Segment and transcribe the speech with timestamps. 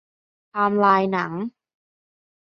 [0.49, 1.31] ไทม์ไลน์หนัง